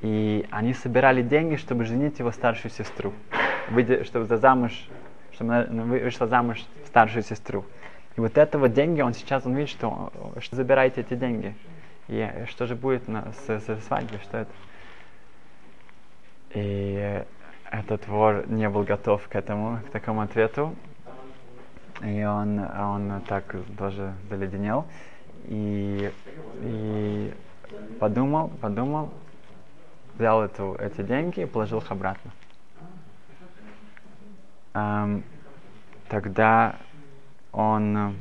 [0.01, 3.13] И они собирали деньги, чтобы женить его старшую сестру.
[3.71, 4.89] Выйдя, чтобы за замуж,
[5.33, 7.65] чтобы она вышла замуж старшую сестру.
[8.17, 11.55] И вот это вот деньги, он сейчас, он видит, что, что забираете эти деньги.
[12.09, 14.51] И что же будет на, с, с свадьбой, что это?
[16.55, 17.25] И
[17.71, 20.75] этот вор не был готов к этому, к такому ответу.
[22.03, 24.85] И он, он так тоже заледенел.
[25.45, 26.13] И,
[26.61, 27.33] и
[28.01, 29.11] подумал, подумал,
[30.15, 32.31] взял эту, эти деньги и положил их обратно.
[34.75, 35.23] Эм,
[36.09, 36.77] тогда
[37.53, 38.17] он,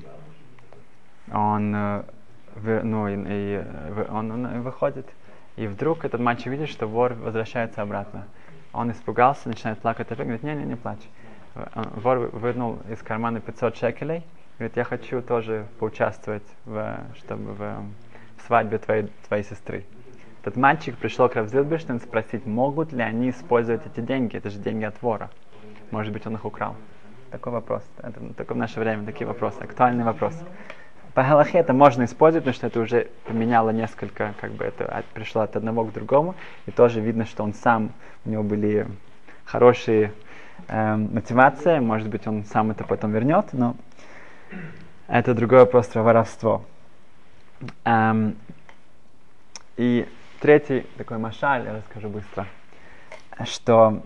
[1.32, 3.64] он, ну, и, и,
[4.10, 5.08] он, он выходит,
[5.56, 8.26] и вдруг этот мальчик видит, что вор возвращается обратно.
[8.74, 11.08] Он испугался, начинает плакать, опять говорит, не-не, не плачь.
[11.76, 14.24] Вор вынул из кармана 500 шекелей,
[14.58, 17.84] говорит, я хочу тоже поучаствовать, в, чтобы в
[18.48, 19.86] свадьбе твоей, твоей сестры.
[20.42, 24.86] Этот мальчик пришел к Равзилберштейн спросить, могут ли они использовать эти деньги, это же деньги
[24.86, 25.30] от вора.
[25.92, 26.76] Может быть, он их украл.
[27.30, 27.84] Такой вопрос.
[28.00, 30.34] Это только в наше время такие вопросы, актуальный вопрос.
[31.14, 35.06] По Галахе это можно использовать, потому что это уже поменяло несколько, как бы это от,
[35.08, 37.92] пришло от одного к другому, и тоже видно, что он сам,
[38.26, 38.88] у него были
[39.44, 40.14] хорошие
[40.70, 43.76] эм, мотивации, может быть, он сам это потом вернет, но
[45.08, 46.64] это другой вопрос про воровство.
[47.86, 48.36] Эм,
[49.78, 50.08] и
[50.40, 52.48] третий такой машаль, я расскажу быстро,
[53.46, 54.02] что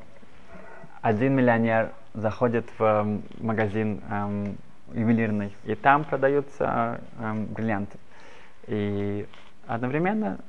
[1.02, 4.58] один миллионер заходит в магазин эм,
[4.94, 7.98] ювелирный, и там продаются эм, бриллианты.
[8.68, 9.26] И
[9.68, 10.39] одновременно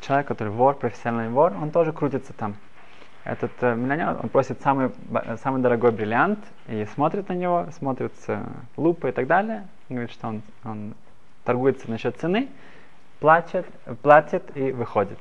[0.00, 2.56] человек, который вор, профессиональный вор, он тоже крутится там.
[3.24, 4.90] Этот э, миллионер, он просит самый,
[5.42, 8.42] самый дорогой бриллиант и смотрит на него, смотрит с
[8.76, 9.68] лупой и так далее.
[9.88, 10.94] Он говорит, что он, он
[11.48, 12.46] торгуется насчет цены,
[13.20, 13.64] платит,
[14.02, 15.18] платит и выходит.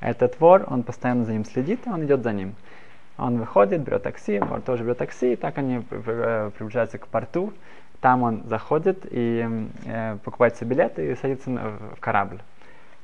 [0.00, 2.56] Этот вор, он постоянно за ним следит, и он идет за ним.
[3.16, 7.52] Он выходит, берет такси, вор тоже берет такси, и так они э, приближаются к порту.
[8.00, 12.40] Там он заходит и э, покупает себе билет и садится в корабль.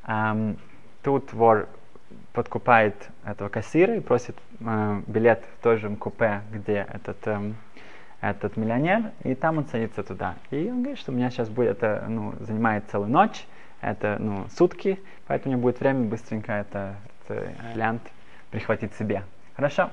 [0.09, 0.57] Эм,
[1.05, 1.69] тут вор
[2.33, 7.53] подкупает этого кассира и просит э, билет в той же купе, где этот, э,
[8.31, 10.35] этот миллионер, и там он садится туда.
[10.51, 13.47] И он говорит, что у меня сейчас будет, это ну, занимает целую ночь,
[13.81, 16.97] это ну, сутки, поэтому у меня будет время быстренько это,
[17.29, 18.03] это лянт
[18.51, 19.25] прихватить себе.
[19.57, 19.91] Хорошо?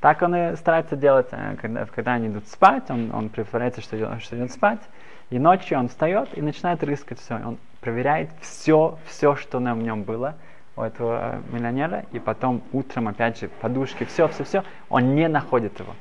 [0.00, 4.18] Так он и старается делать, э, когда, когда они идут спать, он, он притворяется, что,
[4.20, 4.80] что идет спать,
[5.30, 7.34] и ночью он встает и начинает рыскать все.
[7.34, 10.34] Он проверяет все, все, что на нем было
[10.76, 15.28] у этого э, миллионера, и потом утром, опять же, подушки, все, все, все, он не
[15.28, 15.94] находит его.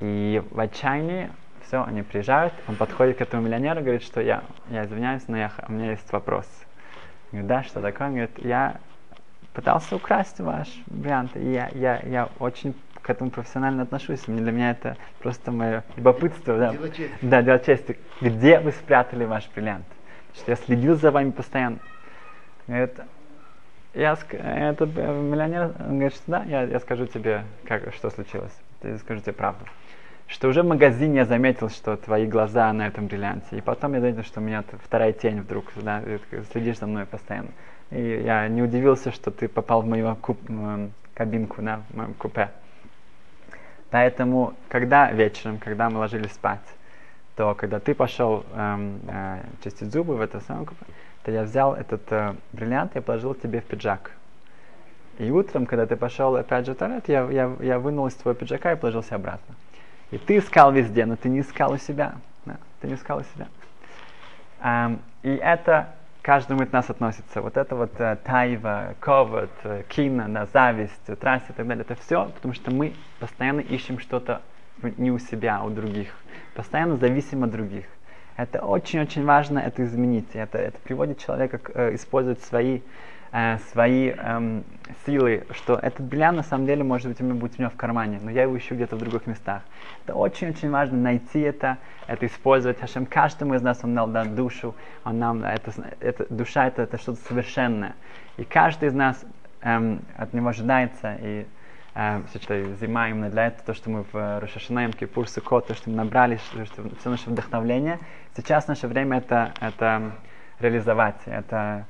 [0.00, 1.30] И в отчаянии
[1.66, 5.52] все, они приезжают, он подходит к этому миллионеру, говорит, что я, я извиняюсь, но я,
[5.68, 6.46] у меня есть вопрос.
[7.30, 8.08] Говорит, да, что такое?
[8.08, 8.76] Он говорит, я
[9.52, 11.36] пытался украсть ваш вариант.
[11.36, 14.20] И я, я, я очень к этому профессионально отношусь.
[14.26, 16.58] Для меня это просто мое любопытство.
[16.58, 17.16] Да, дело чести.
[17.22, 17.98] Да, дело чести.
[18.20, 19.86] Где вы спрятали ваш бриллиант?
[20.34, 21.78] Что я следил за вами постоянно.
[22.66, 23.06] Это,
[23.94, 28.56] я, этот миллионер он говорит, что да, я, я скажу тебе, как, что случилось.
[28.82, 29.64] Я скажу тебе правду.
[30.30, 33.56] Что уже в магазине я заметил, что твои глаза на этом бриллианте.
[33.56, 36.02] И потом я заметил, что у меня вторая тень вдруг, да,
[36.52, 37.48] следишь за мной постоянно.
[37.90, 40.38] И я не удивился, что ты попал в мою куб,
[41.14, 42.50] кабинку, да, в моем купе.
[43.90, 46.60] Поэтому, когда вечером, когда мы ложились спать,
[47.34, 50.86] то когда ты пошел эм, э, чистить зубы в это самое купе,
[51.24, 54.12] то я взял этот э, бриллиант и положил тебе в пиджак.
[55.18, 58.38] И утром, когда ты пошел опять же в туалет, я, я, я вынул из твоего
[58.38, 59.56] пиджака и положил себе обратно.
[60.10, 62.14] И ты искал везде, но ты не искал у себя.
[62.44, 63.48] Да, ты не искал у себя.
[64.62, 65.88] Эм, и это
[66.22, 67.40] каждому из нас относится.
[67.40, 71.94] Вот это вот э, тайва, ковод, э, кина, да, зависть, э, и так далее, это
[71.94, 74.42] все, потому что мы постоянно ищем что-то
[74.82, 76.14] не у себя, а у других.
[76.54, 77.86] Постоянно зависим от других.
[78.36, 80.34] Это очень-очень важно это изменить.
[80.34, 82.80] Это, это приводит человека к э, использовать свои
[83.32, 84.64] э, свои эм,
[85.06, 87.76] силы, что этот бриллиант на самом деле может быть у меня будет у меня в
[87.76, 89.62] кармане, но я его ищу где-то в других местах.
[90.04, 92.80] Это очень-очень важно найти это, это использовать.
[92.80, 94.74] Хашем каждому из нас он дал да, душу,
[95.04, 97.94] он нам это, это душа это, это что-то совершенное,
[98.36, 99.24] и каждый из нас
[99.62, 101.46] эм, от него ожидается и
[101.94, 105.90] э, все, зима именно для этого, то, что мы в Рошашанаем, Кипур, Сукот, то, что
[105.90, 107.98] мы набрали, что, что, все наше вдохновление.
[108.36, 110.12] Сейчас наше время это, это
[110.60, 111.86] реализовать, это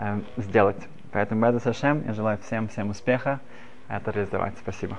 [0.00, 0.88] э, сделать.
[1.12, 3.40] Поэтому Беда Сашем, я желаю всем, всем успеха
[3.88, 4.56] это реализовать.
[4.58, 4.98] Спасибо.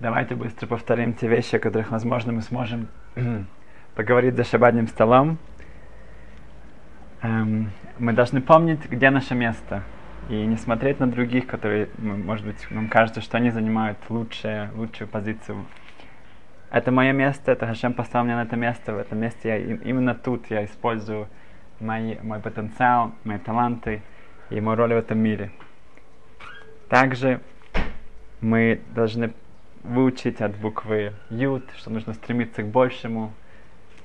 [0.00, 2.88] Давайте быстро повторим те вещи, о которых, возможно, мы сможем
[3.94, 5.38] поговорить за шабадным столом.
[7.22, 9.82] Эм, мы должны помнить, где наше место.
[10.28, 15.08] И не смотреть на других, которые, может быть, нам кажется, что они занимают лучшее, лучшую
[15.08, 15.64] позицию.
[16.70, 20.14] Это мое место, это Хашем поставил меня на это место, в этом месте я именно
[20.14, 21.28] тут я использую
[21.80, 24.02] мои, мой потенциал, мои таланты
[24.50, 25.50] и мою роль в этом мире.
[26.88, 27.40] Также
[28.40, 29.32] мы должны
[29.82, 33.32] выучить от буквы Ют, что нужно стремиться к большему.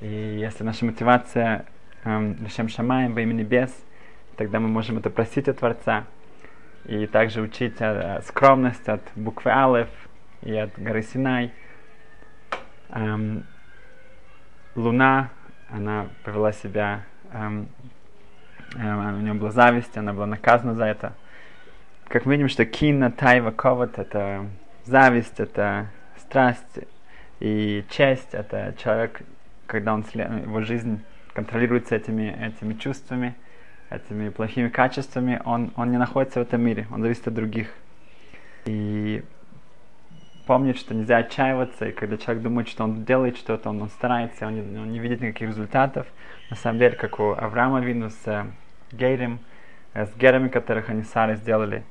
[0.01, 1.65] И если наша мотивация
[2.03, 3.73] эм, Лишем Шамаем во имя небес,
[4.35, 6.05] тогда мы можем это просить от Творца.
[6.85, 9.89] И также учить э, скромность от буквы Алеф
[10.41, 11.51] и от горы Синай.
[12.93, 13.43] Эм,
[14.75, 15.29] Луна,
[15.69, 17.67] она повела себя, эм,
[18.75, 21.13] эм, у нее была зависть, она была наказана за это.
[22.07, 24.45] Как мы видим, что кина, тайва, коват— это
[24.85, 25.87] зависть, это
[26.17, 26.79] страсть
[27.39, 29.23] и честь, это человек,
[29.65, 31.01] когда он, его жизнь
[31.33, 33.33] контролируется этими, этими чувствами,
[33.89, 37.73] этими плохими качествами, он, он не находится в этом мире, он зависит от других.
[38.65, 39.23] И
[40.45, 44.47] помнить, что нельзя отчаиваться, и когда человек думает, что он делает что-то, он, он старается,
[44.47, 46.07] он не, он не видит никаких результатов.
[46.49, 48.45] На самом деле, как у Авраама Вину с э,
[48.91, 49.39] Гейрем,
[49.93, 51.83] э, с Герами, которых они Сары сделали,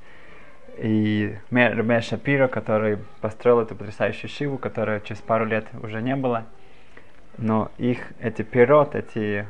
[0.78, 6.46] и Рабе Шапиро, который построил эту потрясающую шиву, которая через пару лет уже не было.
[7.38, 9.46] Но их, эти пирот, эти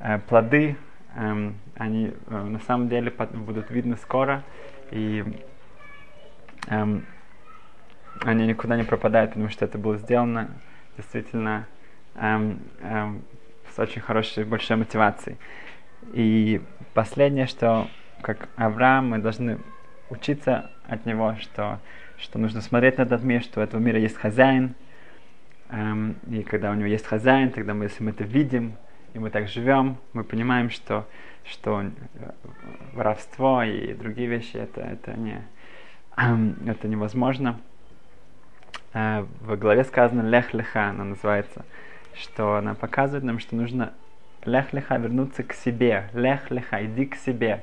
[0.00, 0.76] э, плоды,
[1.14, 4.42] э, они э, на самом деле будут видны скоро,
[4.90, 5.24] и
[6.68, 7.00] э,
[8.22, 10.50] они никуда не пропадают, потому что это было сделано
[10.96, 11.66] действительно
[12.14, 13.22] эм, эм,
[13.74, 15.36] с очень хорошей, большой мотивацией.
[16.12, 16.60] И
[16.92, 17.88] последнее, что
[18.22, 19.58] как Авраам, мы должны
[20.10, 21.80] учиться от него, что,
[22.18, 24.74] что нужно смотреть на этот мир, что у этого мира есть хозяин,
[25.70, 28.76] эм, и когда у него есть хозяин, тогда мы, если мы это видим,
[29.14, 31.08] и мы так живем, мы понимаем, что,
[31.44, 31.88] что э,
[32.92, 35.42] воровство и другие вещи это, это, не,
[36.16, 37.60] эм, это невозможно.
[38.94, 41.64] Э, в главе сказано лех леха, она называется,
[42.14, 43.92] что она показывает нам, что нужно
[44.44, 47.62] лех леха вернуться к себе, лех леха, иди к себе.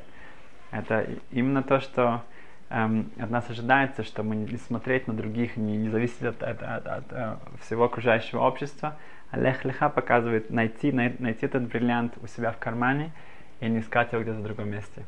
[0.72, 2.24] Это именно то, что
[2.70, 6.62] эм, от нас ожидается, что мы не смотреть на других, не, не зависеть от, от,
[6.62, 8.98] от, от, от э, всего окружающего общества.
[9.32, 13.12] А Лех Леха показывает найти, най, найти этот бриллиант у себя в кармане
[13.62, 15.04] и не искать его где-то в другом месте.